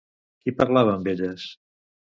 Qui 0.45 0.53
parlava 0.61 0.95
amb 0.95 1.11
elles? 1.15 1.47